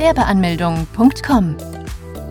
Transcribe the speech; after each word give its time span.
Gewerbeanmeldung.com. 0.00 1.56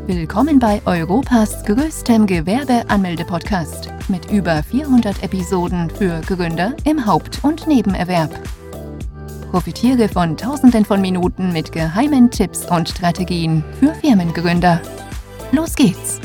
Willkommen 0.08 0.58
bei 0.58 0.82
Europas 0.88 1.64
größtem 1.66 2.26
Gewerbeanmelde-Podcast 2.26 3.90
mit 4.08 4.32
über 4.32 4.64
400 4.64 5.22
Episoden 5.22 5.88
für 5.92 6.20
Gründer 6.22 6.76
im 6.84 7.06
Haupt- 7.06 7.44
und 7.44 7.68
Nebenerwerb. 7.68 8.32
Profitiere 9.52 10.10
von 10.10 10.36
Tausenden 10.36 10.84
von 10.84 11.00
Minuten 11.00 11.54
mit 11.54 11.72
geheimen 11.72 12.32
Tipps 12.32 12.66
und 12.66 12.90
Strategien 12.90 13.64
für 13.80 13.94
Firmengründer. 13.94 14.82
Los 15.52 15.76
geht's! 15.76 16.20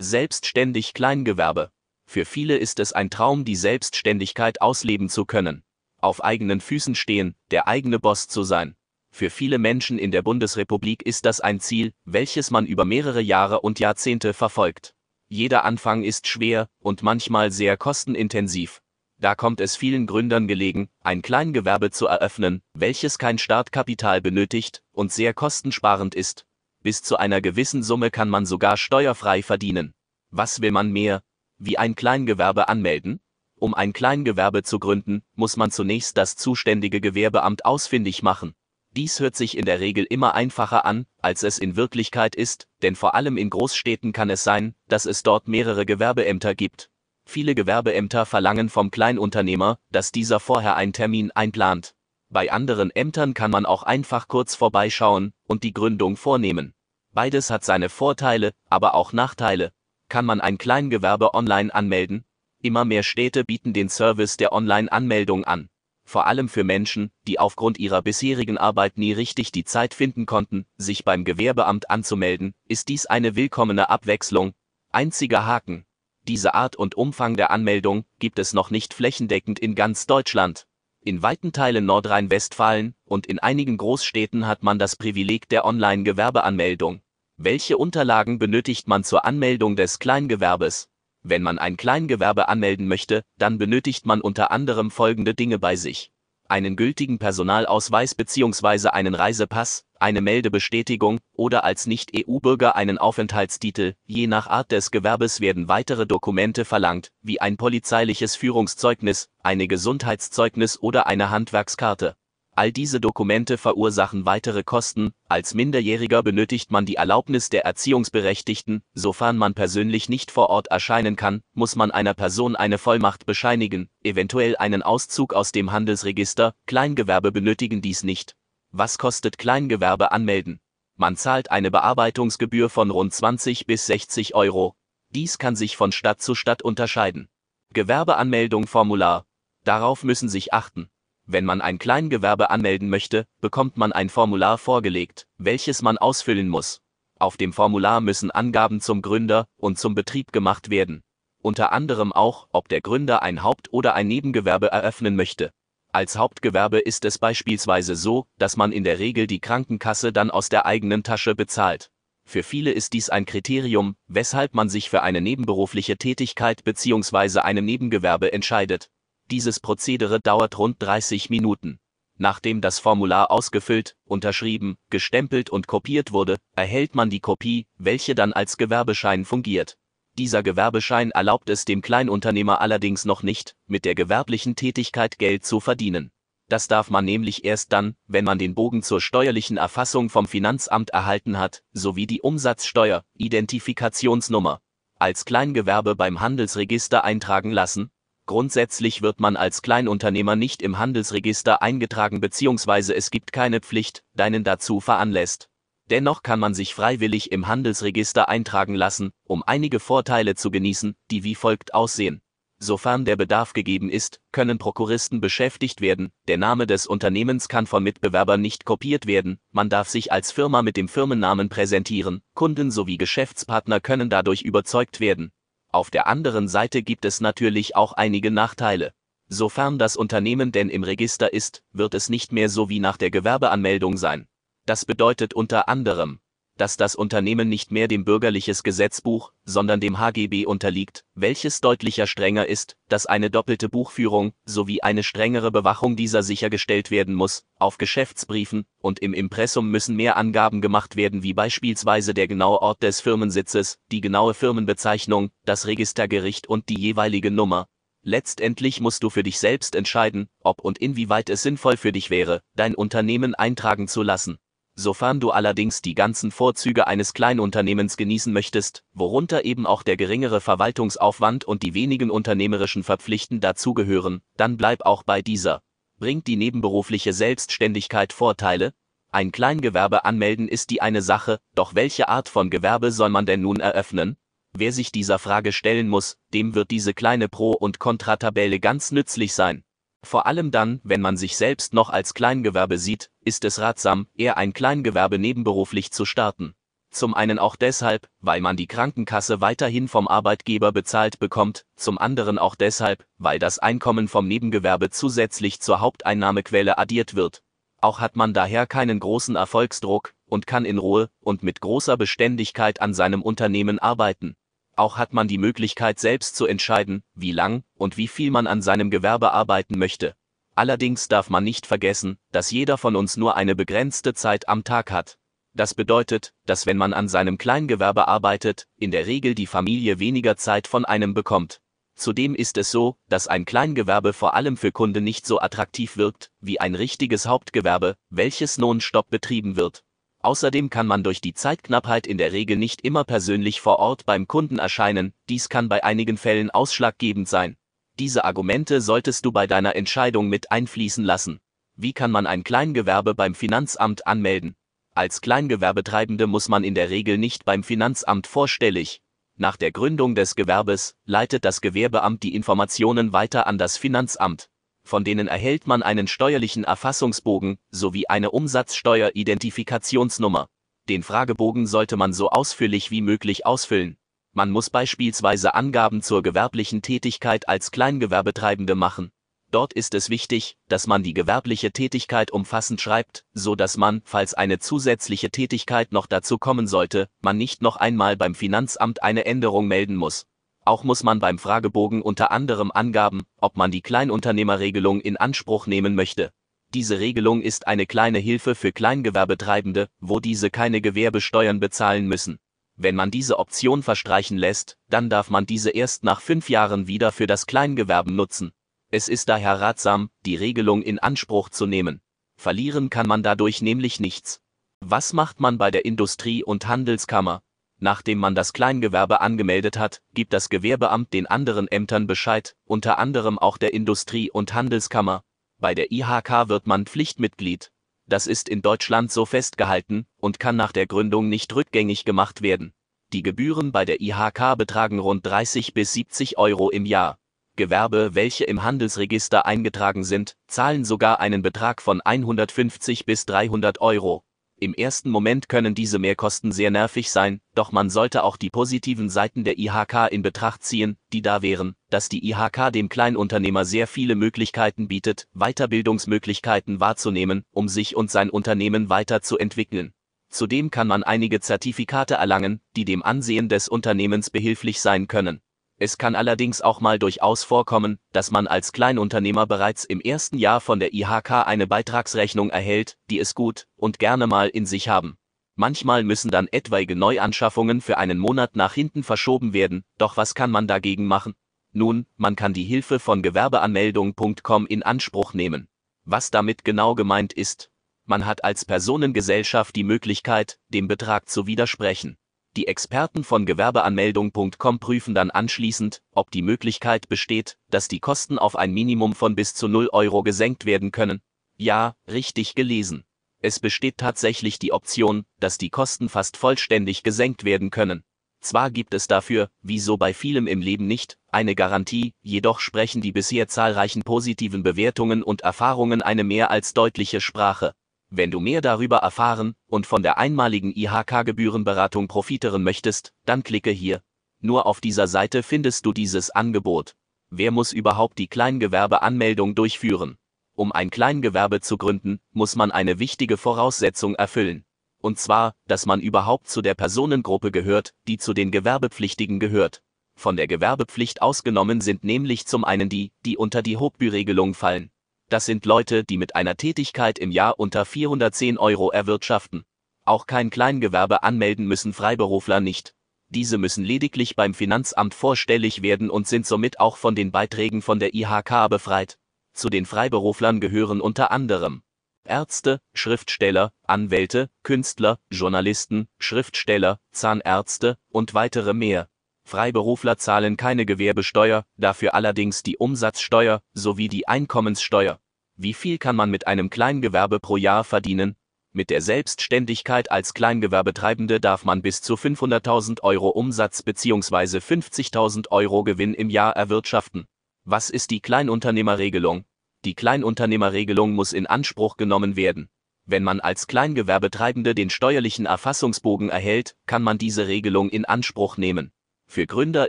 Selbstständig 0.00 0.94
Kleingewerbe. 0.94 1.70
Für 2.06 2.24
viele 2.24 2.56
ist 2.56 2.80
es 2.80 2.92
ein 2.92 3.08
Traum, 3.08 3.44
die 3.44 3.54
Selbstständigkeit 3.54 4.60
ausleben 4.60 5.08
zu 5.08 5.24
können. 5.24 5.62
Auf 6.00 6.22
eigenen 6.22 6.60
Füßen 6.60 6.94
stehen, 6.94 7.34
der 7.50 7.66
eigene 7.66 7.98
Boss 7.98 8.28
zu 8.28 8.44
sein. 8.44 8.76
Für 9.10 9.30
viele 9.30 9.58
Menschen 9.58 9.98
in 9.98 10.12
der 10.12 10.22
Bundesrepublik 10.22 11.02
ist 11.02 11.24
das 11.24 11.40
ein 11.40 11.60
Ziel, 11.60 11.92
welches 12.04 12.50
man 12.50 12.66
über 12.66 12.84
mehrere 12.84 13.20
Jahre 13.20 13.60
und 13.60 13.80
Jahrzehnte 13.80 14.32
verfolgt. 14.32 14.94
Jeder 15.28 15.64
Anfang 15.64 16.04
ist 16.04 16.26
schwer 16.26 16.68
und 16.78 17.02
manchmal 17.02 17.50
sehr 17.50 17.76
kostenintensiv. 17.76 18.80
Da 19.18 19.34
kommt 19.34 19.60
es 19.60 19.74
vielen 19.74 20.06
Gründern 20.06 20.46
gelegen, 20.46 20.88
ein 21.02 21.22
Kleingewerbe 21.22 21.90
zu 21.90 22.06
eröffnen, 22.06 22.62
welches 22.74 23.18
kein 23.18 23.36
Startkapital 23.36 24.20
benötigt 24.20 24.84
und 24.92 25.12
sehr 25.12 25.34
kostensparend 25.34 26.14
ist. 26.14 26.46
Bis 26.82 27.02
zu 27.02 27.16
einer 27.16 27.40
gewissen 27.40 27.82
Summe 27.82 28.12
kann 28.12 28.28
man 28.28 28.46
sogar 28.46 28.76
steuerfrei 28.76 29.42
verdienen. 29.42 29.92
Was 30.30 30.60
will 30.60 30.70
man 30.70 30.92
mehr? 30.92 31.22
Wie 31.58 31.76
ein 31.76 31.96
Kleingewerbe 31.96 32.68
anmelden? 32.68 33.20
Um 33.60 33.74
ein 33.74 33.92
Kleingewerbe 33.92 34.62
zu 34.62 34.78
gründen, 34.78 35.22
muss 35.34 35.56
man 35.56 35.72
zunächst 35.72 36.16
das 36.16 36.36
zuständige 36.36 37.00
Gewerbeamt 37.00 37.64
ausfindig 37.64 38.22
machen. 38.22 38.54
Dies 38.96 39.18
hört 39.18 39.34
sich 39.36 39.58
in 39.58 39.64
der 39.64 39.80
Regel 39.80 40.06
immer 40.08 40.34
einfacher 40.34 40.84
an, 40.84 41.06
als 41.20 41.42
es 41.42 41.58
in 41.58 41.74
Wirklichkeit 41.74 42.36
ist, 42.36 42.68
denn 42.82 42.94
vor 42.94 43.14
allem 43.14 43.36
in 43.36 43.50
Großstädten 43.50 44.12
kann 44.12 44.30
es 44.30 44.44
sein, 44.44 44.74
dass 44.88 45.06
es 45.06 45.22
dort 45.22 45.48
mehrere 45.48 45.86
Gewerbeämter 45.86 46.54
gibt. 46.54 46.88
Viele 47.24 47.54
Gewerbeämter 47.54 48.26
verlangen 48.26 48.68
vom 48.68 48.90
Kleinunternehmer, 48.90 49.78
dass 49.90 50.12
dieser 50.12 50.40
vorher 50.40 50.76
einen 50.76 50.92
Termin 50.92 51.30
einplant. 51.32 51.94
Bei 52.30 52.52
anderen 52.52 52.90
Ämtern 52.90 53.34
kann 53.34 53.50
man 53.50 53.66
auch 53.66 53.82
einfach 53.82 54.28
kurz 54.28 54.54
vorbeischauen 54.54 55.32
und 55.46 55.64
die 55.64 55.72
Gründung 55.72 56.16
vornehmen. 56.16 56.74
Beides 57.12 57.50
hat 57.50 57.64
seine 57.64 57.88
Vorteile, 57.88 58.52
aber 58.70 58.94
auch 58.94 59.12
Nachteile. 59.12 59.72
Kann 60.08 60.24
man 60.24 60.40
ein 60.40 60.58
Kleingewerbe 60.58 61.34
online 61.34 61.74
anmelden? 61.74 62.24
Immer 62.62 62.84
mehr 62.84 63.02
Städte 63.02 63.44
bieten 63.44 63.72
den 63.72 63.88
Service 63.88 64.36
der 64.36 64.52
Online-Anmeldung 64.52 65.44
an. 65.44 65.68
Vor 66.04 66.26
allem 66.26 66.48
für 66.48 66.64
Menschen, 66.64 67.10
die 67.26 67.38
aufgrund 67.38 67.78
ihrer 67.78 68.02
bisherigen 68.02 68.58
Arbeit 68.58 68.98
nie 68.98 69.12
richtig 69.12 69.52
die 69.52 69.64
Zeit 69.64 69.94
finden 69.94 70.26
konnten, 70.26 70.66
sich 70.76 71.04
beim 71.04 71.24
Gewerbeamt 71.24 71.90
anzumelden, 71.90 72.54
ist 72.66 72.88
dies 72.88 73.06
eine 73.06 73.36
willkommene 73.36 73.90
Abwechslung. 73.90 74.54
Einziger 74.90 75.44
Haken, 75.44 75.84
diese 76.28 76.52
Art 76.52 76.76
und 76.76 76.94
Umfang 76.94 77.38
der 77.38 77.50
Anmeldung 77.50 78.04
gibt 78.18 78.38
es 78.38 78.52
noch 78.52 78.70
nicht 78.70 78.92
flächendeckend 78.92 79.58
in 79.58 79.74
ganz 79.74 80.06
Deutschland. 80.06 80.66
In 81.00 81.22
weiten 81.22 81.52
Teilen 81.52 81.86
Nordrhein-Westfalen 81.86 82.94
und 83.06 83.26
in 83.26 83.38
einigen 83.38 83.78
Großstädten 83.78 84.46
hat 84.46 84.62
man 84.62 84.78
das 84.78 84.96
Privileg 84.96 85.48
der 85.48 85.64
Online-Gewerbeanmeldung. 85.64 87.00
Welche 87.38 87.78
Unterlagen 87.78 88.38
benötigt 88.38 88.88
man 88.88 89.04
zur 89.04 89.24
Anmeldung 89.24 89.74
des 89.74 90.00
Kleingewerbes? 90.00 90.90
Wenn 91.28 91.42
man 91.42 91.58
ein 91.58 91.76
Kleingewerbe 91.76 92.48
anmelden 92.48 92.88
möchte, 92.88 93.22
dann 93.36 93.58
benötigt 93.58 94.06
man 94.06 94.20
unter 94.20 94.50
anderem 94.50 94.90
folgende 94.90 95.34
Dinge 95.34 95.58
bei 95.58 95.76
sich 95.76 96.10
einen 96.48 96.76
gültigen 96.76 97.18
Personalausweis 97.18 98.14
bzw. 98.14 98.88
einen 98.88 99.14
Reisepass, 99.14 99.84
eine 100.00 100.20
Meldebestätigung 100.20 101.18
oder 101.34 101.64
als 101.64 101.86
Nicht-EU-Bürger 101.86 102.74
einen 102.74 102.98
Aufenthaltstitel. 102.98 103.94
Je 104.06 104.26
nach 104.26 104.46
Art 104.46 104.72
des 104.72 104.90
Gewerbes 104.90 105.40
werden 105.40 105.68
weitere 105.68 106.06
Dokumente 106.06 106.64
verlangt, 106.64 107.10
wie 107.20 107.40
ein 107.40 107.56
polizeiliches 107.56 108.34
Führungszeugnis, 108.34 109.28
eine 109.42 109.68
Gesundheitszeugnis 109.68 110.80
oder 110.80 111.06
eine 111.06 111.30
Handwerkskarte. 111.30 112.16
All 112.58 112.72
diese 112.72 113.00
Dokumente 113.00 113.56
verursachen 113.56 114.26
weitere 114.26 114.64
Kosten, 114.64 115.12
als 115.28 115.54
Minderjähriger 115.54 116.24
benötigt 116.24 116.72
man 116.72 116.86
die 116.86 116.96
Erlaubnis 116.96 117.50
der 117.50 117.64
Erziehungsberechtigten, 117.64 118.82
sofern 118.94 119.36
man 119.38 119.54
persönlich 119.54 120.08
nicht 120.08 120.32
vor 120.32 120.50
Ort 120.50 120.66
erscheinen 120.66 121.14
kann, 121.14 121.42
muss 121.54 121.76
man 121.76 121.92
einer 121.92 122.14
Person 122.14 122.56
eine 122.56 122.78
Vollmacht 122.78 123.26
bescheinigen, 123.26 123.88
eventuell 124.02 124.56
einen 124.56 124.82
Auszug 124.82 125.34
aus 125.34 125.52
dem 125.52 125.70
Handelsregister, 125.70 126.52
Kleingewerbe 126.66 127.30
benötigen 127.30 127.80
dies 127.80 128.02
nicht. 128.02 128.34
Was 128.72 128.98
kostet 128.98 129.38
Kleingewerbe 129.38 130.10
anmelden? 130.10 130.58
Man 130.96 131.16
zahlt 131.16 131.52
eine 131.52 131.70
Bearbeitungsgebühr 131.70 132.70
von 132.70 132.90
rund 132.90 133.14
20 133.14 133.66
bis 133.66 133.86
60 133.86 134.34
Euro. 134.34 134.74
Dies 135.10 135.38
kann 135.38 135.54
sich 135.54 135.76
von 135.76 135.92
Stadt 135.92 136.20
zu 136.20 136.34
Stadt 136.34 136.62
unterscheiden. 136.62 137.28
Gewerbeanmeldung 137.72 138.66
Formular. 138.66 139.26
Darauf 139.62 140.02
müssen 140.02 140.28
sich 140.28 140.52
achten. 140.52 140.90
Wenn 141.30 141.44
man 141.44 141.60
ein 141.60 141.78
Kleingewerbe 141.78 142.48
anmelden 142.48 142.88
möchte, 142.88 143.26
bekommt 143.42 143.76
man 143.76 143.92
ein 143.92 144.08
Formular 144.08 144.56
vorgelegt, 144.56 145.26
welches 145.36 145.82
man 145.82 145.98
ausfüllen 145.98 146.48
muss. 146.48 146.80
Auf 147.18 147.36
dem 147.36 147.52
Formular 147.52 148.00
müssen 148.00 148.30
Angaben 148.30 148.80
zum 148.80 149.02
Gründer 149.02 149.46
und 149.58 149.78
zum 149.78 149.94
Betrieb 149.94 150.32
gemacht 150.32 150.70
werden. 150.70 151.02
Unter 151.42 151.72
anderem 151.72 152.14
auch, 152.14 152.48
ob 152.50 152.70
der 152.70 152.80
Gründer 152.80 153.22
ein 153.22 153.42
Haupt- 153.42 153.70
oder 153.74 153.94
ein 153.94 154.08
Nebengewerbe 154.08 154.68
eröffnen 154.72 155.16
möchte. 155.16 155.50
Als 155.92 156.16
Hauptgewerbe 156.16 156.78
ist 156.78 157.04
es 157.04 157.18
beispielsweise 157.18 157.94
so, 157.94 158.26
dass 158.38 158.56
man 158.56 158.72
in 158.72 158.84
der 158.84 158.98
Regel 158.98 159.26
die 159.26 159.40
Krankenkasse 159.40 160.14
dann 160.14 160.30
aus 160.30 160.48
der 160.48 160.64
eigenen 160.64 161.02
Tasche 161.02 161.34
bezahlt. 161.34 161.90
Für 162.24 162.42
viele 162.42 162.70
ist 162.70 162.94
dies 162.94 163.10
ein 163.10 163.26
Kriterium, 163.26 163.96
weshalb 164.06 164.54
man 164.54 164.70
sich 164.70 164.88
für 164.88 165.02
eine 165.02 165.20
nebenberufliche 165.20 165.98
Tätigkeit 165.98 166.64
bzw. 166.64 167.40
einem 167.40 167.66
Nebengewerbe 167.66 168.32
entscheidet. 168.32 168.88
Dieses 169.30 169.60
Prozedere 169.60 170.20
dauert 170.20 170.56
rund 170.58 170.76
30 170.82 171.28
Minuten. 171.28 171.78
Nachdem 172.16 172.60
das 172.60 172.78
Formular 172.78 173.30
ausgefüllt, 173.30 173.94
unterschrieben, 174.04 174.76
gestempelt 174.90 175.50
und 175.50 175.66
kopiert 175.66 176.12
wurde, 176.12 176.38
erhält 176.56 176.94
man 176.94 177.10
die 177.10 177.20
Kopie, 177.20 177.66
welche 177.76 178.14
dann 178.14 178.32
als 178.32 178.56
Gewerbeschein 178.56 179.24
fungiert. 179.24 179.76
Dieser 180.16 180.42
Gewerbeschein 180.42 181.12
erlaubt 181.12 181.48
es 181.50 181.64
dem 181.64 181.82
Kleinunternehmer 181.82 182.60
allerdings 182.60 183.04
noch 183.04 183.22
nicht, 183.22 183.54
mit 183.66 183.84
der 183.84 183.94
gewerblichen 183.94 184.56
Tätigkeit 184.56 185.18
Geld 185.18 185.44
zu 185.44 185.60
verdienen. 185.60 186.10
Das 186.48 186.66
darf 186.66 186.88
man 186.88 187.04
nämlich 187.04 187.44
erst 187.44 187.72
dann, 187.72 187.94
wenn 188.06 188.24
man 188.24 188.38
den 188.38 188.54
Bogen 188.54 188.82
zur 188.82 189.02
steuerlichen 189.02 189.58
Erfassung 189.58 190.08
vom 190.08 190.26
Finanzamt 190.26 190.90
erhalten 190.90 191.38
hat, 191.38 191.62
sowie 191.72 192.06
die 192.06 192.22
Umsatzsteuer, 192.22 193.04
Identifikationsnummer, 193.12 194.60
als 194.98 195.26
Kleingewerbe 195.26 195.94
beim 195.94 196.20
Handelsregister 196.20 197.04
eintragen 197.04 197.52
lassen, 197.52 197.90
Grundsätzlich 198.28 199.00
wird 199.00 199.20
man 199.20 199.36
als 199.36 199.62
Kleinunternehmer 199.62 200.36
nicht 200.36 200.60
im 200.60 200.76
Handelsregister 200.76 201.62
eingetragen 201.62 202.20
bzw. 202.20 202.92
es 202.92 203.10
gibt 203.10 203.32
keine 203.32 203.60
Pflicht, 203.60 204.04
deinen 204.14 204.44
dazu 204.44 204.80
veranlässt. 204.80 205.48
Dennoch 205.88 206.22
kann 206.22 206.38
man 206.38 206.52
sich 206.52 206.74
freiwillig 206.74 207.32
im 207.32 207.48
Handelsregister 207.48 208.28
eintragen 208.28 208.74
lassen, 208.74 209.12
um 209.24 209.42
einige 209.46 209.80
Vorteile 209.80 210.34
zu 210.34 210.50
genießen, 210.50 210.94
die 211.10 211.24
wie 211.24 211.34
folgt 211.34 211.72
aussehen. 211.72 212.20
Sofern 212.58 213.06
der 213.06 213.16
Bedarf 213.16 213.54
gegeben 213.54 213.88
ist, 213.88 214.20
können 214.30 214.58
Prokuristen 214.58 215.22
beschäftigt 215.22 215.80
werden, 215.80 216.10
der 216.26 216.36
Name 216.36 216.66
des 216.66 216.86
Unternehmens 216.86 217.48
kann 217.48 217.66
von 217.66 217.82
Mitbewerbern 217.82 218.42
nicht 218.42 218.66
kopiert 218.66 219.06
werden, 219.06 219.38
man 219.52 219.70
darf 219.70 219.88
sich 219.88 220.12
als 220.12 220.32
Firma 220.32 220.60
mit 220.60 220.76
dem 220.76 220.88
Firmennamen 220.88 221.48
präsentieren, 221.48 222.20
Kunden 222.34 222.70
sowie 222.70 222.98
Geschäftspartner 222.98 223.80
können 223.80 224.10
dadurch 224.10 224.42
überzeugt 224.42 225.00
werden, 225.00 225.32
auf 225.70 225.90
der 225.90 226.06
anderen 226.06 226.48
Seite 226.48 226.82
gibt 226.82 227.04
es 227.04 227.20
natürlich 227.20 227.76
auch 227.76 227.92
einige 227.92 228.30
Nachteile. 228.30 228.92
Sofern 229.28 229.78
das 229.78 229.96
Unternehmen 229.96 230.52
denn 230.52 230.70
im 230.70 230.82
Register 230.82 231.32
ist, 231.32 231.62
wird 231.72 231.94
es 231.94 232.08
nicht 232.08 232.32
mehr 232.32 232.48
so 232.48 232.68
wie 232.68 232.80
nach 232.80 232.96
der 232.96 233.10
Gewerbeanmeldung 233.10 233.96
sein. 233.96 234.26
Das 234.64 234.84
bedeutet 234.84 235.34
unter 235.34 235.68
anderem, 235.68 236.20
dass 236.58 236.76
das 236.76 236.94
Unternehmen 236.94 237.48
nicht 237.48 237.70
mehr 237.70 237.88
dem 237.88 238.04
bürgerliches 238.04 238.62
Gesetzbuch, 238.62 239.32
sondern 239.44 239.80
dem 239.80 239.98
HGB 239.98 240.44
unterliegt, 240.44 241.04
welches 241.14 241.60
deutlicher 241.60 242.06
strenger 242.06 242.46
ist, 242.46 242.76
dass 242.88 243.06
eine 243.06 243.30
doppelte 243.30 243.68
Buchführung 243.68 244.32
sowie 244.44 244.82
eine 244.82 245.02
strengere 245.02 245.50
Bewachung 245.50 245.96
dieser 245.96 246.22
sichergestellt 246.22 246.90
werden 246.90 247.14
muss. 247.14 247.44
Auf 247.58 247.78
Geschäftsbriefen 247.78 248.66
und 248.80 248.98
im 248.98 249.14
Impressum 249.14 249.70
müssen 249.70 249.96
mehr 249.96 250.16
Angaben 250.16 250.60
gemacht 250.60 250.96
werden, 250.96 251.22
wie 251.22 251.32
beispielsweise 251.32 252.12
der 252.12 252.28
genaue 252.28 252.60
Ort 252.60 252.82
des 252.82 253.00
Firmensitzes, 253.00 253.78
die 253.90 254.00
genaue 254.00 254.34
Firmenbezeichnung, 254.34 255.30
das 255.44 255.66
Registergericht 255.66 256.48
und 256.48 256.68
die 256.68 256.78
jeweilige 256.78 257.30
Nummer. 257.30 257.68
Letztendlich 258.02 258.80
musst 258.80 259.02
du 259.02 259.10
für 259.10 259.22
dich 259.22 259.38
selbst 259.38 259.74
entscheiden, 259.74 260.28
ob 260.40 260.60
und 260.60 260.78
inwieweit 260.78 261.30
es 261.30 261.42
sinnvoll 261.42 261.76
für 261.76 261.92
dich 261.92 262.10
wäre, 262.10 262.42
dein 262.54 262.74
Unternehmen 262.74 263.34
eintragen 263.34 263.88
zu 263.88 264.02
lassen. 264.02 264.38
Sofern 264.80 265.18
du 265.18 265.32
allerdings 265.32 265.82
die 265.82 265.96
ganzen 265.96 266.30
Vorzüge 266.30 266.86
eines 266.86 267.12
Kleinunternehmens 267.12 267.96
genießen 267.96 268.32
möchtest, 268.32 268.84
worunter 268.92 269.44
eben 269.44 269.66
auch 269.66 269.82
der 269.82 269.96
geringere 269.96 270.40
Verwaltungsaufwand 270.40 271.44
und 271.44 271.64
die 271.64 271.74
wenigen 271.74 272.10
unternehmerischen 272.10 272.84
Verpflichten 272.84 273.40
dazugehören, 273.40 274.22
dann 274.36 274.56
bleib 274.56 274.82
auch 274.82 275.02
bei 275.02 275.20
dieser. 275.20 275.62
Bringt 275.98 276.28
die 276.28 276.36
nebenberufliche 276.36 277.12
Selbstständigkeit 277.12 278.12
Vorteile? 278.12 278.72
Ein 279.10 279.32
Kleingewerbe 279.32 280.04
anmelden 280.04 280.46
ist 280.46 280.70
die 280.70 280.80
eine 280.80 281.02
Sache, 281.02 281.40
doch 281.56 281.74
welche 281.74 282.08
Art 282.08 282.28
von 282.28 282.48
Gewerbe 282.48 282.92
soll 282.92 283.08
man 283.08 283.26
denn 283.26 283.40
nun 283.40 283.58
eröffnen? 283.58 284.16
Wer 284.52 284.72
sich 284.72 284.92
dieser 284.92 285.18
Frage 285.18 285.50
stellen 285.50 285.88
muss, 285.88 286.18
dem 286.32 286.54
wird 286.54 286.70
diese 286.70 286.94
kleine 286.94 287.28
Pro- 287.28 287.50
und 287.50 287.80
Kontratabelle 287.80 288.60
ganz 288.60 288.92
nützlich 288.92 289.34
sein. 289.34 289.64
Vor 290.04 290.26
allem 290.26 290.50
dann, 290.50 290.80
wenn 290.84 291.00
man 291.00 291.16
sich 291.16 291.36
selbst 291.36 291.74
noch 291.74 291.90
als 291.90 292.14
Kleingewerbe 292.14 292.78
sieht, 292.78 293.10
ist 293.24 293.44
es 293.44 293.58
ratsam, 293.58 294.06
eher 294.14 294.36
ein 294.36 294.52
Kleingewerbe 294.52 295.18
nebenberuflich 295.18 295.90
zu 295.90 296.04
starten. 296.04 296.54
Zum 296.90 297.14
einen 297.14 297.38
auch 297.38 297.56
deshalb, 297.56 298.08
weil 298.20 298.40
man 298.40 298.56
die 298.56 298.66
Krankenkasse 298.66 299.40
weiterhin 299.40 299.88
vom 299.88 300.08
Arbeitgeber 300.08 300.72
bezahlt 300.72 301.18
bekommt, 301.18 301.66
zum 301.76 301.98
anderen 301.98 302.38
auch 302.38 302.54
deshalb, 302.54 303.04
weil 303.18 303.38
das 303.38 303.58
Einkommen 303.58 304.08
vom 304.08 304.26
Nebengewerbe 304.26 304.88
zusätzlich 304.90 305.60
zur 305.60 305.80
Haupteinnahmequelle 305.80 306.78
addiert 306.78 307.14
wird. 307.14 307.42
Auch 307.80 308.00
hat 308.00 308.16
man 308.16 308.34
daher 308.34 308.66
keinen 308.66 309.00
großen 309.00 309.36
Erfolgsdruck 309.36 310.14
und 310.26 310.46
kann 310.46 310.64
in 310.64 310.78
Ruhe 310.78 311.10
und 311.20 311.42
mit 311.42 311.60
großer 311.60 311.96
Beständigkeit 311.96 312.80
an 312.80 312.94
seinem 312.94 313.22
Unternehmen 313.22 313.78
arbeiten. 313.78 314.34
Auch 314.78 314.96
hat 314.96 315.12
man 315.12 315.26
die 315.26 315.38
Möglichkeit 315.38 315.98
selbst 315.98 316.36
zu 316.36 316.46
entscheiden, 316.46 317.02
wie 317.16 317.32
lang 317.32 317.64
und 317.74 317.96
wie 317.96 318.06
viel 318.06 318.30
man 318.30 318.46
an 318.46 318.62
seinem 318.62 318.90
Gewerbe 318.90 319.32
arbeiten 319.32 319.76
möchte. 319.76 320.14
Allerdings 320.54 321.08
darf 321.08 321.30
man 321.30 321.42
nicht 321.42 321.66
vergessen, 321.66 322.16
dass 322.30 322.52
jeder 322.52 322.78
von 322.78 322.94
uns 322.94 323.16
nur 323.16 323.36
eine 323.36 323.56
begrenzte 323.56 324.14
Zeit 324.14 324.48
am 324.48 324.62
Tag 324.62 324.92
hat. 324.92 325.18
Das 325.52 325.74
bedeutet, 325.74 326.32
dass 326.46 326.66
wenn 326.66 326.76
man 326.76 326.92
an 326.92 327.08
seinem 327.08 327.38
Kleingewerbe 327.38 328.06
arbeitet, 328.06 328.68
in 328.76 328.92
der 328.92 329.08
Regel 329.08 329.34
die 329.34 329.48
Familie 329.48 329.98
weniger 329.98 330.36
Zeit 330.36 330.68
von 330.68 330.84
einem 330.84 331.12
bekommt. 331.12 331.60
Zudem 331.96 332.36
ist 332.36 332.56
es 332.56 332.70
so, 332.70 332.96
dass 333.08 333.26
ein 333.26 333.46
Kleingewerbe 333.46 334.12
vor 334.12 334.34
allem 334.34 334.56
für 334.56 334.70
Kunden 334.70 335.02
nicht 335.02 335.26
so 335.26 335.40
attraktiv 335.40 335.96
wirkt, 335.96 336.30
wie 336.40 336.60
ein 336.60 336.76
richtiges 336.76 337.26
Hauptgewerbe, 337.26 337.96
welches 338.10 338.58
nonstop 338.58 339.10
betrieben 339.10 339.56
wird. 339.56 339.82
Außerdem 340.28 340.68
kann 340.68 340.86
man 340.86 341.02
durch 341.02 341.22
die 341.22 341.32
Zeitknappheit 341.32 342.06
in 342.06 342.18
der 342.18 342.32
Regel 342.32 342.58
nicht 342.58 342.82
immer 342.82 343.04
persönlich 343.04 343.62
vor 343.62 343.78
Ort 343.78 344.04
beim 344.04 344.28
Kunden 344.28 344.58
erscheinen, 344.58 345.14
dies 345.30 345.48
kann 345.48 345.70
bei 345.70 345.82
einigen 345.82 346.18
Fällen 346.18 346.50
ausschlaggebend 346.50 347.26
sein. 347.26 347.56
Diese 347.98 348.26
Argumente 348.26 348.82
solltest 348.82 349.24
du 349.24 349.32
bei 349.32 349.46
deiner 349.46 349.74
Entscheidung 349.74 350.28
mit 350.28 350.52
einfließen 350.52 351.02
lassen. 351.02 351.40
Wie 351.76 351.94
kann 351.94 352.10
man 352.10 352.26
ein 352.26 352.44
Kleingewerbe 352.44 353.14
beim 353.14 353.34
Finanzamt 353.34 354.06
anmelden? 354.06 354.54
Als 354.94 355.22
Kleingewerbetreibende 355.22 356.26
muss 356.26 356.50
man 356.50 356.62
in 356.62 356.74
der 356.74 356.90
Regel 356.90 357.16
nicht 357.16 357.46
beim 357.46 357.62
Finanzamt 357.62 358.26
vorstellig. 358.26 359.00
Nach 359.36 359.56
der 359.56 359.72
Gründung 359.72 360.14
des 360.14 360.34
Gewerbes 360.34 360.94
leitet 361.06 361.46
das 361.46 361.62
Gewerbeamt 361.62 362.22
die 362.22 362.34
Informationen 362.34 363.14
weiter 363.14 363.46
an 363.46 363.56
das 363.56 363.78
Finanzamt. 363.78 364.50
Von 364.88 365.04
denen 365.04 365.28
erhält 365.28 365.66
man 365.66 365.82
einen 365.82 366.06
steuerlichen 366.06 366.64
Erfassungsbogen 366.64 367.58
sowie 367.70 368.06
eine 368.06 368.30
Umsatzsteueridentifikationsnummer. 368.30 370.48
Den 370.88 371.02
Fragebogen 371.02 371.66
sollte 371.66 371.98
man 371.98 372.14
so 372.14 372.30
ausführlich 372.30 372.90
wie 372.90 373.02
möglich 373.02 373.44
ausfüllen. 373.44 373.98
Man 374.32 374.50
muss 374.50 374.70
beispielsweise 374.70 375.54
Angaben 375.54 376.00
zur 376.00 376.22
gewerblichen 376.22 376.80
Tätigkeit 376.80 377.50
als 377.50 377.70
Kleingewerbetreibende 377.70 378.76
machen. 378.76 379.10
Dort 379.50 379.74
ist 379.74 379.92
es 379.92 380.08
wichtig, 380.08 380.56
dass 380.68 380.86
man 380.86 381.02
die 381.02 381.12
gewerbliche 381.12 381.70
Tätigkeit 381.70 382.30
umfassend 382.30 382.80
schreibt, 382.80 383.26
so 383.34 383.56
dass 383.56 383.76
man, 383.76 384.00
falls 384.06 384.32
eine 384.32 384.58
zusätzliche 384.58 385.28
Tätigkeit 385.28 385.92
noch 385.92 386.06
dazu 386.06 386.38
kommen 386.38 386.66
sollte, 386.66 387.10
man 387.20 387.36
nicht 387.36 387.60
noch 387.60 387.76
einmal 387.76 388.16
beim 388.16 388.34
Finanzamt 388.34 389.02
eine 389.02 389.26
Änderung 389.26 389.66
melden 389.66 389.96
muss. 389.96 390.24
Auch 390.68 390.84
muss 390.84 391.02
man 391.02 391.18
beim 391.18 391.38
Fragebogen 391.38 392.02
unter 392.02 392.30
anderem 392.30 392.70
angaben, 392.70 393.22
ob 393.40 393.56
man 393.56 393.70
die 393.70 393.80
Kleinunternehmerregelung 393.80 395.00
in 395.00 395.16
Anspruch 395.16 395.66
nehmen 395.66 395.94
möchte. 395.94 396.30
Diese 396.74 397.00
Regelung 397.00 397.40
ist 397.40 397.66
eine 397.66 397.86
kleine 397.86 398.18
Hilfe 398.18 398.54
für 398.54 398.70
Kleingewerbetreibende, 398.70 399.88
wo 399.98 400.20
diese 400.20 400.50
keine 400.50 400.82
Gewerbesteuern 400.82 401.58
bezahlen 401.58 402.06
müssen. 402.06 402.38
Wenn 402.76 402.96
man 402.96 403.10
diese 403.10 403.38
Option 403.38 403.82
verstreichen 403.82 404.36
lässt, 404.36 404.76
dann 404.90 405.08
darf 405.08 405.30
man 405.30 405.46
diese 405.46 405.70
erst 405.70 406.04
nach 406.04 406.20
fünf 406.20 406.50
Jahren 406.50 406.86
wieder 406.86 407.12
für 407.12 407.26
das 407.26 407.46
Kleingewerben 407.46 408.14
nutzen. 408.14 408.52
Es 408.90 409.08
ist 409.08 409.30
daher 409.30 409.62
ratsam, 409.62 410.10
die 410.26 410.36
Regelung 410.36 410.82
in 410.82 410.98
Anspruch 410.98 411.48
zu 411.48 411.64
nehmen. 411.64 412.02
Verlieren 412.36 412.90
kann 412.90 413.08
man 413.08 413.22
dadurch 413.22 413.62
nämlich 413.62 414.00
nichts. 414.00 414.42
Was 414.80 415.14
macht 415.14 415.40
man 415.40 415.56
bei 415.56 415.70
der 415.70 415.86
Industrie- 415.86 416.44
und 416.44 416.68
Handelskammer? 416.68 417.40
Nachdem 417.80 418.18
man 418.18 418.34
das 418.34 418.52
Kleingewerbe 418.52 419.20
angemeldet 419.20 419.78
hat, 419.78 420.02
gibt 420.12 420.32
das 420.32 420.48
Gewerbeamt 420.48 421.12
den 421.12 421.26
anderen 421.26 421.68
Ämtern 421.68 422.08
Bescheid, 422.08 422.56
unter 422.64 422.98
anderem 422.98 423.38
auch 423.38 423.56
der 423.56 423.72
Industrie- 423.72 424.30
und 424.30 424.52
Handelskammer. 424.52 425.22
Bei 425.60 425.74
der 425.74 425.92
IHK 425.92 426.48
wird 426.48 426.66
man 426.66 426.86
Pflichtmitglied. 426.86 427.70
Das 428.06 428.26
ist 428.26 428.48
in 428.48 428.62
Deutschland 428.62 429.12
so 429.12 429.26
festgehalten 429.26 430.06
und 430.16 430.40
kann 430.40 430.56
nach 430.56 430.72
der 430.72 430.86
Gründung 430.86 431.28
nicht 431.28 431.54
rückgängig 431.54 432.04
gemacht 432.04 432.42
werden. 432.42 432.72
Die 433.12 433.22
Gebühren 433.22 433.70
bei 433.70 433.84
der 433.84 434.00
IHK 434.00 434.56
betragen 434.56 434.98
rund 434.98 435.24
30 435.24 435.72
bis 435.72 435.92
70 435.92 436.36
Euro 436.36 436.70
im 436.70 436.84
Jahr. 436.84 437.18
Gewerbe, 437.56 438.14
welche 438.14 438.44
im 438.44 438.62
Handelsregister 438.62 439.46
eingetragen 439.46 440.04
sind, 440.04 440.36
zahlen 440.46 440.84
sogar 440.84 441.20
einen 441.20 441.42
Betrag 441.42 441.82
von 441.82 442.00
150 442.00 443.04
bis 443.04 443.26
300 443.26 443.80
Euro. 443.80 444.24
Im 444.60 444.74
ersten 444.74 445.10
Moment 445.10 445.48
können 445.48 445.76
diese 445.76 446.00
Mehrkosten 446.00 446.50
sehr 446.50 446.72
nervig 446.72 447.12
sein, 447.12 447.40
doch 447.54 447.70
man 447.70 447.90
sollte 447.90 448.24
auch 448.24 448.36
die 448.36 448.50
positiven 448.50 449.08
Seiten 449.08 449.44
der 449.44 449.56
IHK 449.56 450.10
in 450.10 450.22
Betracht 450.22 450.64
ziehen, 450.64 450.96
die 451.12 451.22
da 451.22 451.42
wären, 451.42 451.76
dass 451.90 452.08
die 452.08 452.28
IHK 452.28 452.72
dem 452.72 452.88
Kleinunternehmer 452.88 453.64
sehr 453.64 453.86
viele 453.86 454.16
Möglichkeiten 454.16 454.88
bietet, 454.88 455.28
Weiterbildungsmöglichkeiten 455.32 456.80
wahrzunehmen, 456.80 457.44
um 457.52 457.68
sich 457.68 457.94
und 457.94 458.10
sein 458.10 458.30
Unternehmen 458.30 458.88
weiterzuentwickeln. 458.88 459.92
Zudem 460.28 460.72
kann 460.72 460.88
man 460.88 461.04
einige 461.04 461.38
Zertifikate 461.38 462.14
erlangen, 462.14 462.60
die 462.74 462.84
dem 462.84 463.04
Ansehen 463.04 463.48
des 463.48 463.68
Unternehmens 463.68 464.28
behilflich 464.28 464.80
sein 464.80 465.06
können. 465.06 465.40
Es 465.80 465.96
kann 465.96 466.16
allerdings 466.16 466.60
auch 466.60 466.80
mal 466.80 466.98
durchaus 466.98 467.44
vorkommen, 467.44 467.98
dass 468.12 468.32
man 468.32 468.48
als 468.48 468.72
Kleinunternehmer 468.72 469.46
bereits 469.46 469.84
im 469.84 470.00
ersten 470.00 470.36
Jahr 470.36 470.60
von 470.60 470.80
der 470.80 470.92
IHK 470.92 471.46
eine 471.46 471.68
Beitragsrechnung 471.68 472.50
erhält, 472.50 472.98
die 473.10 473.20
es 473.20 473.36
gut 473.36 473.68
und 473.76 474.00
gerne 474.00 474.26
mal 474.26 474.48
in 474.48 474.66
sich 474.66 474.88
haben. 474.88 475.16
Manchmal 475.54 476.02
müssen 476.02 476.32
dann 476.32 476.48
etwaige 476.50 476.96
Neuanschaffungen 476.96 477.80
für 477.80 477.96
einen 477.96 478.18
Monat 478.18 478.56
nach 478.56 478.74
hinten 478.74 479.04
verschoben 479.04 479.52
werden, 479.52 479.84
doch 479.98 480.16
was 480.16 480.34
kann 480.34 480.50
man 480.50 480.66
dagegen 480.66 481.06
machen? 481.06 481.34
Nun, 481.72 482.06
man 482.16 482.34
kann 482.34 482.54
die 482.54 482.64
Hilfe 482.64 482.98
von 482.98 483.22
Gewerbeanmeldung.com 483.22 484.66
in 484.66 484.82
Anspruch 484.82 485.32
nehmen. 485.32 485.68
Was 486.04 486.30
damit 486.32 486.64
genau 486.64 486.94
gemeint 486.96 487.32
ist? 487.32 487.70
Man 488.04 488.26
hat 488.26 488.42
als 488.42 488.64
Personengesellschaft 488.64 489.76
die 489.76 489.84
Möglichkeit, 489.84 490.58
dem 490.70 490.88
Betrag 490.88 491.28
zu 491.28 491.46
widersprechen. 491.46 492.16
Die 492.56 492.66
Experten 492.66 493.24
von 493.24 493.46
Gewerbeanmeldung.com 493.46 494.78
prüfen 494.78 495.14
dann 495.14 495.30
anschließend, 495.30 496.02
ob 496.12 496.30
die 496.30 496.42
Möglichkeit 496.42 497.08
besteht, 497.08 497.58
dass 497.70 497.88
die 497.88 498.00
Kosten 498.00 498.38
auf 498.38 498.56
ein 498.56 498.72
Minimum 498.72 499.14
von 499.14 499.34
bis 499.34 499.54
zu 499.54 499.68
0 499.68 499.88
Euro 499.92 500.22
gesenkt 500.22 500.64
werden 500.64 500.90
können. 500.90 501.20
Ja, 501.56 501.94
richtig 502.08 502.54
gelesen. 502.54 503.04
Es 503.40 503.60
besteht 503.60 503.98
tatsächlich 503.98 504.58
die 504.58 504.72
Option, 504.72 505.24
dass 505.38 505.58
die 505.58 505.70
Kosten 505.70 506.08
fast 506.08 506.36
vollständig 506.36 507.04
gesenkt 507.04 507.44
werden 507.44 507.70
können. 507.70 508.02
Zwar 508.40 508.70
gibt 508.70 508.94
es 508.94 509.06
dafür, 509.08 509.50
wie 509.62 509.78
so 509.78 509.96
bei 509.96 510.14
vielem 510.14 510.46
im 510.46 510.60
Leben 510.60 510.86
nicht, 510.86 511.18
eine 511.30 511.54
Garantie, 511.54 512.14
jedoch 512.22 512.60
sprechen 512.60 513.02
die 513.02 513.12
bisher 513.12 513.48
zahlreichen 513.48 514.02
positiven 514.02 514.62
Bewertungen 514.62 515.22
und 515.22 515.42
Erfahrungen 515.42 516.02
eine 516.02 516.24
mehr 516.24 516.50
als 516.50 516.74
deutliche 516.74 517.20
Sprache. 517.20 517.74
Wenn 518.10 518.30
du 518.30 518.40
mehr 518.40 518.62
darüber 518.62 518.98
erfahren 518.98 519.54
und 519.66 519.86
von 519.86 520.02
der 520.02 520.16
einmaligen 520.16 520.72
IHK-Gebührenberatung 520.74 522.08
profitieren 522.08 522.62
möchtest, 522.62 523.12
dann 523.26 523.42
klicke 523.42 523.70
hier. 523.70 524.02
Nur 524.40 524.66
auf 524.66 524.80
dieser 524.80 525.06
Seite 525.06 525.42
findest 525.42 525.84
du 525.84 525.92
dieses 525.92 526.30
Angebot. 526.30 526.94
Wer 527.30 527.50
muss 527.50 527.72
überhaupt 527.72 528.18
die 528.18 528.28
Kleingewerbeanmeldung 528.28 529.54
durchführen? 529.54 530.16
Um 530.54 530.72
ein 530.72 530.90
Kleingewerbe 530.90 531.60
zu 531.60 531.76
gründen, 531.76 532.20
muss 532.32 532.56
man 532.56 532.70
eine 532.70 532.98
wichtige 532.98 533.36
Voraussetzung 533.36 534.14
erfüllen. 534.14 534.64
Und 535.00 535.18
zwar, 535.18 535.54
dass 535.66 535.84
man 535.84 536.00
überhaupt 536.00 536.48
zu 536.48 536.62
der 536.62 536.74
Personengruppe 536.74 537.52
gehört, 537.52 537.92
die 538.08 538.16
zu 538.16 538.32
den 538.32 538.50
Gewerbepflichtigen 538.50 539.38
gehört. 539.38 539.82
Von 540.16 540.36
der 540.36 540.48
Gewerbepflicht 540.48 541.22
ausgenommen 541.22 541.80
sind 541.80 542.02
nämlich 542.02 542.46
zum 542.46 542.64
einen 542.64 542.88
die, 542.88 543.12
die 543.24 543.36
unter 543.36 543.62
die 543.62 543.76
Hochbüregelung 543.76 544.54
fallen. 544.54 544.90
Das 545.28 545.44
sind 545.44 545.66
Leute, 545.66 546.04
die 546.04 546.16
mit 546.16 546.34
einer 546.34 546.56
Tätigkeit 546.56 547.18
im 547.18 547.30
Jahr 547.30 547.58
unter 547.58 547.84
410 547.84 548.56
Euro 548.56 548.90
erwirtschaften. 548.90 549.64
Auch 550.04 550.26
kein 550.26 550.48
Kleingewerbe 550.48 551.22
anmelden 551.22 551.66
müssen 551.66 551.92
Freiberufler 551.92 552.60
nicht. 552.60 552.94
Diese 553.28 553.58
müssen 553.58 553.84
lediglich 553.84 554.36
beim 554.36 554.54
Finanzamt 554.54 555.12
vorstellig 555.12 555.82
werden 555.82 556.08
und 556.08 556.26
sind 556.26 556.46
somit 556.46 556.80
auch 556.80 556.96
von 556.96 557.14
den 557.14 557.30
Beiträgen 557.30 557.82
von 557.82 557.98
der 557.98 558.14
IHK 558.14 558.70
befreit. 558.70 559.18
Zu 559.52 559.68
den 559.68 559.84
Freiberuflern 559.84 560.60
gehören 560.60 561.02
unter 561.02 561.30
anderem 561.30 561.82
Ärzte, 562.24 562.80
Schriftsteller, 562.94 563.72
Anwälte, 563.86 564.48
Künstler, 564.62 565.18
Journalisten, 565.30 566.08
Schriftsteller, 566.18 567.00
Zahnärzte 567.12 567.98
und 568.08 568.32
weitere 568.32 568.72
mehr. 568.72 569.08
Freiberufler 569.48 570.18
zahlen 570.18 570.56
keine 570.56 570.86
Gewerbesteuer, 570.86 571.64
dafür 571.78 572.14
allerdings 572.14 572.62
die 572.62 572.76
Umsatzsteuer 572.76 573.62
sowie 573.72 574.08
die 574.08 574.28
Einkommenssteuer. 574.28 575.18
Wie 575.56 575.74
viel 575.74 575.98
kann 575.98 576.14
man 576.14 576.30
mit 576.30 576.46
einem 576.46 576.70
Kleingewerbe 576.70 577.40
pro 577.40 577.56
Jahr 577.56 577.82
verdienen? 577.82 578.36
Mit 578.72 578.90
der 578.90 579.00
Selbstständigkeit 579.00 580.10
als 580.10 580.34
Kleingewerbetreibende 580.34 581.40
darf 581.40 581.64
man 581.64 581.80
bis 581.80 582.02
zu 582.02 582.14
500.000 582.14 583.02
Euro 583.02 583.30
Umsatz 583.30 583.82
bzw. 583.82 584.58
50.000 584.58 585.50
Euro 585.50 585.82
Gewinn 585.82 586.12
im 586.12 586.28
Jahr 586.28 586.54
erwirtschaften. 586.54 587.26
Was 587.64 587.88
ist 587.88 588.10
die 588.10 588.20
Kleinunternehmerregelung? 588.20 589.46
Die 589.86 589.94
Kleinunternehmerregelung 589.94 591.12
muss 591.12 591.32
in 591.32 591.46
Anspruch 591.46 591.96
genommen 591.96 592.36
werden. 592.36 592.68
Wenn 593.06 593.24
man 593.24 593.40
als 593.40 593.66
Kleingewerbetreibende 593.66 594.74
den 594.74 594.90
steuerlichen 594.90 595.46
Erfassungsbogen 595.46 596.28
erhält, 596.28 596.76
kann 596.84 597.02
man 597.02 597.16
diese 597.16 597.48
Regelung 597.48 597.88
in 597.88 598.04
Anspruch 598.04 598.58
nehmen. 598.58 598.92
Für 599.38 599.46
Gründer 599.46 599.88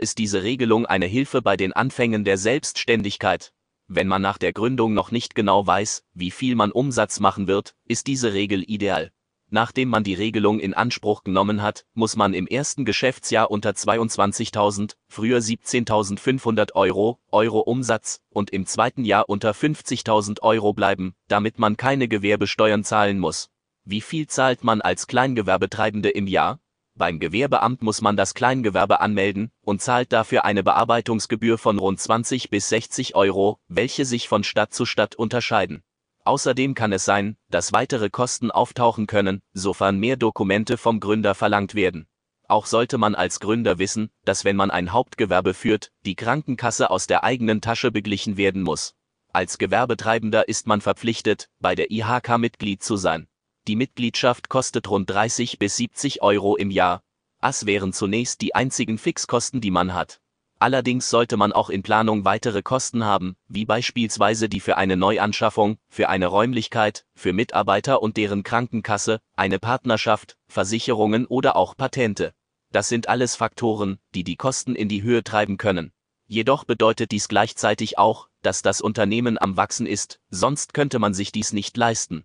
ist 0.00 0.18
diese 0.18 0.44
Regelung 0.44 0.86
eine 0.86 1.06
Hilfe 1.06 1.42
bei 1.42 1.56
den 1.56 1.72
Anfängen 1.72 2.24
der 2.24 2.38
Selbstständigkeit. 2.38 3.52
Wenn 3.88 4.06
man 4.06 4.22
nach 4.22 4.38
der 4.38 4.52
Gründung 4.52 4.94
noch 4.94 5.10
nicht 5.10 5.34
genau 5.34 5.66
weiß, 5.66 6.04
wie 6.14 6.30
viel 6.30 6.54
man 6.54 6.70
Umsatz 6.70 7.18
machen 7.18 7.48
wird, 7.48 7.74
ist 7.84 8.06
diese 8.06 8.32
Regel 8.32 8.62
ideal. 8.62 9.10
Nachdem 9.48 9.88
man 9.88 10.04
die 10.04 10.14
Regelung 10.14 10.60
in 10.60 10.72
Anspruch 10.72 11.24
genommen 11.24 11.62
hat, 11.62 11.84
muss 11.94 12.14
man 12.14 12.32
im 12.34 12.46
ersten 12.46 12.84
Geschäftsjahr 12.84 13.50
unter 13.50 13.70
22.000, 13.70 14.94
früher 15.08 15.38
17.500 15.38 16.74
Euro, 16.74 17.18
Euro 17.32 17.58
Umsatz 17.58 18.20
und 18.28 18.50
im 18.50 18.66
zweiten 18.66 19.04
Jahr 19.04 19.28
unter 19.28 19.50
50.000 19.50 20.42
Euro 20.42 20.74
bleiben, 20.74 21.16
damit 21.26 21.58
man 21.58 21.76
keine 21.76 22.06
Gewerbesteuern 22.06 22.84
zahlen 22.84 23.18
muss. 23.18 23.50
Wie 23.84 24.02
viel 24.02 24.28
zahlt 24.28 24.62
man 24.62 24.80
als 24.80 25.08
Kleingewerbetreibende 25.08 26.10
im 26.10 26.28
Jahr? 26.28 26.60
Beim 26.94 27.18
Gewerbeamt 27.18 27.82
muss 27.82 28.00
man 28.00 28.16
das 28.16 28.34
Kleingewerbe 28.34 29.00
anmelden 29.00 29.50
und 29.62 29.80
zahlt 29.80 30.12
dafür 30.12 30.44
eine 30.44 30.62
Bearbeitungsgebühr 30.62 31.56
von 31.56 31.78
rund 31.78 32.00
20 32.00 32.50
bis 32.50 32.68
60 32.68 33.14
Euro, 33.14 33.58
welche 33.68 34.04
sich 34.04 34.28
von 34.28 34.44
Stadt 34.44 34.74
zu 34.74 34.84
Stadt 34.84 35.14
unterscheiden. 35.14 35.82
Außerdem 36.24 36.74
kann 36.74 36.92
es 36.92 37.04
sein, 37.04 37.36
dass 37.48 37.72
weitere 37.72 38.10
Kosten 38.10 38.50
auftauchen 38.50 39.06
können, 39.06 39.40
sofern 39.52 39.98
mehr 39.98 40.16
Dokumente 40.16 40.76
vom 40.76 41.00
Gründer 41.00 41.34
verlangt 41.34 41.74
werden. 41.74 42.06
Auch 42.46 42.66
sollte 42.66 42.98
man 42.98 43.14
als 43.14 43.40
Gründer 43.40 43.78
wissen, 43.78 44.10
dass 44.24 44.44
wenn 44.44 44.56
man 44.56 44.70
ein 44.70 44.92
Hauptgewerbe 44.92 45.54
führt, 45.54 45.92
die 46.04 46.16
Krankenkasse 46.16 46.90
aus 46.90 47.06
der 47.06 47.24
eigenen 47.24 47.60
Tasche 47.60 47.92
beglichen 47.92 48.36
werden 48.36 48.62
muss. 48.62 48.94
Als 49.32 49.58
Gewerbetreibender 49.58 50.48
ist 50.48 50.66
man 50.66 50.80
verpflichtet, 50.80 51.48
bei 51.60 51.76
der 51.76 51.92
IHK 51.92 52.38
Mitglied 52.38 52.82
zu 52.82 52.96
sein. 52.96 53.28
Die 53.66 53.76
Mitgliedschaft 53.76 54.48
kostet 54.48 54.88
rund 54.88 55.10
30 55.10 55.58
bis 55.58 55.76
70 55.76 56.22
Euro 56.22 56.56
im 56.56 56.70
Jahr. 56.70 57.02
Das 57.40 57.66
wären 57.66 57.92
zunächst 57.92 58.40
die 58.40 58.54
einzigen 58.54 58.98
Fixkosten, 58.98 59.60
die 59.60 59.70
man 59.70 59.94
hat. 59.94 60.20
Allerdings 60.58 61.08
sollte 61.08 61.38
man 61.38 61.52
auch 61.52 61.70
in 61.70 61.82
Planung 61.82 62.26
weitere 62.26 62.62
Kosten 62.62 63.04
haben, 63.04 63.34
wie 63.48 63.64
beispielsweise 63.64 64.50
die 64.50 64.60
für 64.60 64.76
eine 64.76 64.96
Neuanschaffung, 64.96 65.78
für 65.88 66.10
eine 66.10 66.26
Räumlichkeit, 66.26 67.06
für 67.14 67.32
Mitarbeiter 67.32 68.02
und 68.02 68.18
deren 68.18 68.42
Krankenkasse, 68.42 69.20
eine 69.36 69.58
Partnerschaft, 69.58 70.36
Versicherungen 70.48 71.24
oder 71.24 71.56
auch 71.56 71.76
Patente. 71.76 72.34
Das 72.72 72.90
sind 72.90 73.08
alles 73.08 73.36
Faktoren, 73.36 73.98
die 74.14 74.22
die 74.22 74.36
Kosten 74.36 74.74
in 74.74 74.90
die 74.90 75.02
Höhe 75.02 75.24
treiben 75.24 75.56
können. 75.56 75.92
Jedoch 76.26 76.64
bedeutet 76.64 77.10
dies 77.10 77.28
gleichzeitig 77.28 77.98
auch, 77.98 78.28
dass 78.42 78.60
das 78.60 78.82
Unternehmen 78.82 79.38
am 79.38 79.56
Wachsen 79.56 79.86
ist, 79.86 80.20
sonst 80.28 80.74
könnte 80.74 80.98
man 80.98 81.14
sich 81.14 81.32
dies 81.32 81.54
nicht 81.54 81.76
leisten. 81.78 82.24